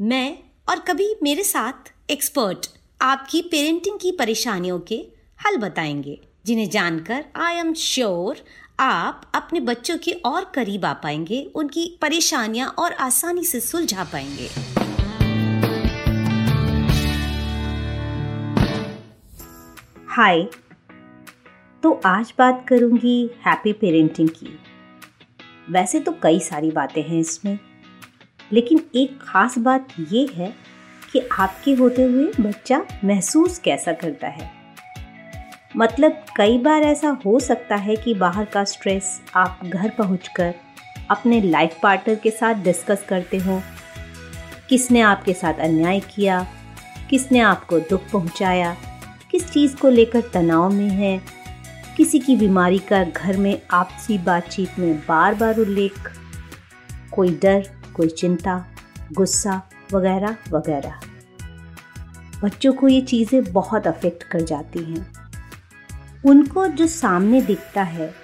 [0.00, 2.66] मैं और कभी मेरे साथ एक्सपर्ट
[3.02, 4.94] आपकी पेरेंटिंग की परेशानियों के
[5.46, 8.36] हल बताएँगे, जिन्हें जानकर आई एम श्योर
[8.80, 14.48] आप अपने बच्चों के और करीब आ पाएँगे, उनकी परेशानियाँ और आसानी से सुलझा पाएँगे।
[20.08, 20.42] हाय
[21.82, 24.58] तो आज बात करूँगी हैप्पी पेरेंटिंग की।
[25.70, 27.58] वैसे तो कई सारी बातें हैं इसमें।
[28.52, 30.54] लेकिन एक खास बात ये है
[31.12, 34.50] कि आपके होते हुए बच्चा महसूस कैसा करता है?
[35.76, 40.54] मतलब कई बार ऐसा हो सकता है कि बाहर का स्ट्रेस आप घर पहुंचकर
[41.10, 43.62] अपने लाइफ पार्टनर के साथ डिस्कस करते हो।
[44.68, 46.46] किसने आपके साथ अन्याय किया?
[47.10, 48.76] किसने आपको दुख पहुँचाया?
[49.30, 51.20] किस चीज़ को लेकर तनाव में है?
[51.96, 55.94] किसी की बीमारी का घर में आपसी बातचीत में बार बार उल्लेख?
[57.12, 58.64] कोई डर कोई चिंता,
[59.12, 61.00] गुस्सा वगैरह वगैरह।
[62.42, 65.06] बच्चों को ये चीज़ें बहुत अफेक्ट कर जाती हैं।
[66.24, 68.14] उनको जो सामने दिखता है,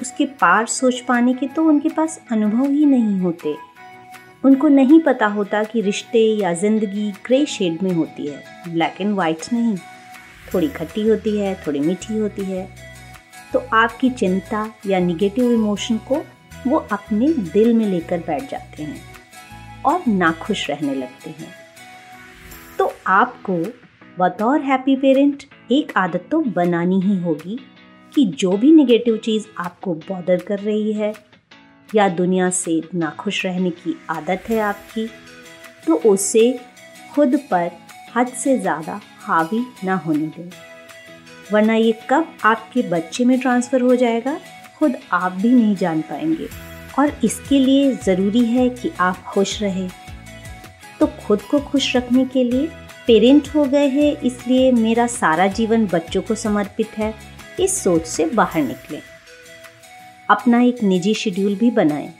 [0.00, 3.54] उसके पार सोच पाने के तो उनके पास अनुभव ही नहीं होते।
[4.44, 9.14] उनको नहीं पता होता कि रिश्ते या ज़िंदगी ग्रे शेड में होती है। ब्लैक एंड
[9.14, 9.76] वाइट नहीं।
[10.54, 12.68] थोड़ी खट्टी होती है, थोड़ी मीठी होती है।
[13.52, 16.24] तो आपकी चिंता या निगेटिव इमोशन को
[16.66, 19.00] वो अपने दिल में लेकर बैठ जाते हैं
[19.86, 21.52] और नाखुश रहने लगते हैं।
[22.78, 23.56] तो आपको
[24.18, 27.58] बतौर हैप्पी पेरेंट एक आदत तो बनानी ही होगी
[28.14, 31.12] कि जो भी निगेटिव चीज़ आपको बॉडर कर रही है
[31.88, 35.06] या दुनिया से नाखुश रहने की आदत है आपकी
[35.86, 36.52] तो उसे
[37.14, 37.70] खुद पर
[38.16, 40.50] हद से ज़्यादा हावी ना होने दें।
[41.52, 44.38] वरना ये कब आपके बच्चे में ट्रांसफ़र हो जाएगा?
[44.78, 46.48] खुद आप भी नहीं जान पाएँगे।
[46.98, 49.90] और इसके लिए ज़रूरी है कि आप खुश रहें।
[51.00, 52.68] तो खुद को खुश रखने के लिए
[53.06, 57.14] पेरेंट हो गए हैं, इसलिए मेरा सारा जीवन बच्चों को समर्पित है।
[57.60, 59.00] इस सोच से बाहर निकलें।
[60.30, 62.12] अपना एक निजी शेड्यूल भी बनाएँ।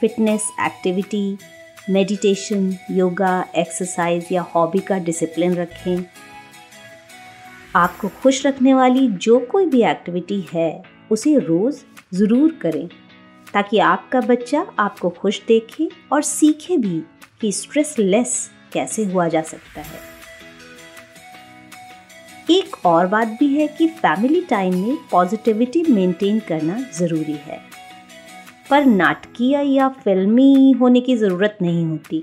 [0.00, 1.38] Fitness activity
[1.90, 6.04] meditation yoga exercise या हॉबी का डिसिप्लिन रखें।
[7.76, 11.82] आपको खुश रखने वाली जो कोई भी एक्टिविटी है उसे रोज़
[12.14, 12.88] ज़रूर करें,
[13.54, 17.02] ताकि आपका बच्चा आपको खुश देखे और सीखे भी
[17.40, 20.00] कि स्ट्रेस लेस कैसे हुआ जा सकता है।
[22.50, 27.60] एक और बात भी है कि फैमिली टाइम में पॉजिटिविटी मेंटेन करना ज़रूरी है,
[28.70, 32.22] पर नाटकीय या फिल्मी होने की ज़रूरत नहीं होती।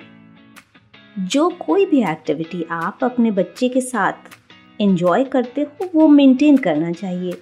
[1.17, 6.91] जो कोई भी एक्टिविटी आप अपने बच्चे के साथ एंजॉय करते हो, वो मेंटेन करना
[6.91, 7.37] चाहिए।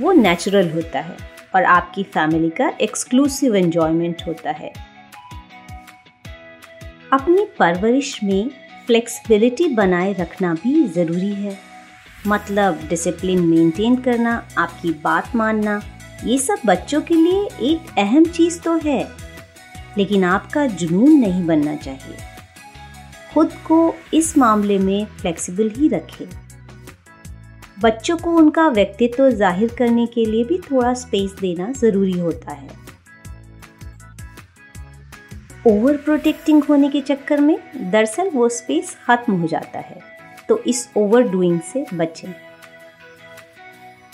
[0.00, 1.16] वो नेचुरल होता है
[1.54, 4.72] और आपकी फैमिली का एक्सक्लूसिव एंजॉयमेंट होता है।
[7.12, 8.50] अपनी परवरिश में
[8.86, 11.58] फ्लेक्सिबिलिटी बनाए रखना भी ज़रूरी है।
[12.26, 15.82] मतलब डिसिप्लिन मेंटेन करना, आपकी बात मानना,
[16.24, 19.08] ये सब बच्चों के लिए एक अहम चीज़ तो है।
[19.98, 22.16] लेकिन आपका जुनून नहीं बनना चाहिए।
[23.34, 26.43] खुद को इस मामले में फ्लेक्सिबल ही रखें।
[27.76, 32.68] बच्चों को उनका व्यक्तित्व ज़ाहिर करने के लिए भी थोड़ा स्पेस देना ज़रूरी होता है।
[35.66, 37.56] ओवर प्रोटेक्टिंग होने के चक्कर में
[37.90, 40.00] दरअसल वो स्पेस खत्म हो जाता है।
[40.48, 42.32] तो इस ओवर डूइंग से बचें।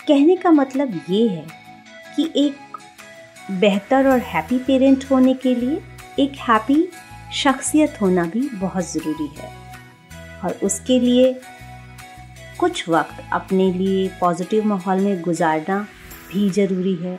[0.09, 1.47] कहने का मतलब ये है
[2.17, 2.57] कि एक
[3.51, 5.81] बेहतर और हैप्पी पेरेंट होने के लिए
[6.19, 6.87] एक हैप्पी
[7.35, 9.51] शख्सियत होना भी बहुत ज़रूरी है।
[10.45, 11.33] और उसके लिए
[12.61, 15.79] कुछ वक्त अपने लिए पॉजिटिव माहौल में गुजारना
[16.33, 17.19] भी ज़रूरी है।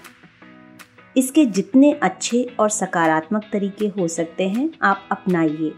[1.15, 5.71] इसके जितने अच्छे और सकारात्मक तरीके हो सकते हैं, आप अपनाइए।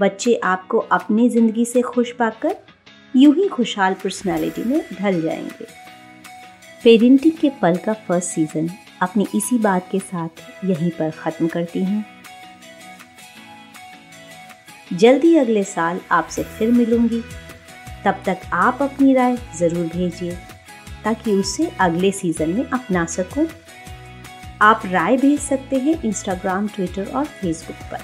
[0.00, 2.56] बच्चे आपको अपनी ज़िंदगी से खुश पाकर,
[3.14, 5.66] यूँ ही खुशहाल पर्सनालिटी में ढल जाएँगे।
[6.84, 8.68] पेरेंटिंग के पल का फ़र्स्ट सीज़न
[9.02, 12.04] अपनी इसी बात के साथ यहीं पर ख़त्म करती हूँ।
[14.92, 17.22] जल्दी अगले साल आपसे फिर मिलूँगी।
[18.06, 20.32] तब तक आप अपनी राय ज़रूर भेजिए,
[21.04, 23.46] ताकि उसे अगले सीज़न में अपना सकूँ।
[24.62, 28.00] आप राय भेज सकते हैं इंस्टाग्राम ट्विटर और फेसबुक पर।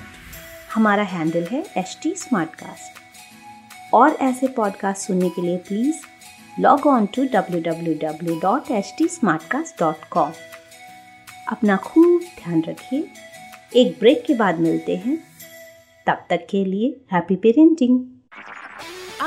[0.74, 2.14] हमारा हैंडल है एच टी
[3.94, 6.00] और ऐसे पॉडकास्ट सुनने के लिए please
[6.60, 9.08] log on to W W W dot H T
[11.48, 13.08] अपना खूब ध्यान रखिए।
[13.76, 15.16] एक ब्रेक के बाद मिलते हैं।
[16.06, 18.00] तब तक के लिए हैप्पी पेरेंटिंग